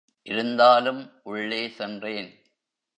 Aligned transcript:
இருந்தாலும் 0.23 1.01
உள்ளே 1.23 1.69
சென்றேன். 1.69 2.31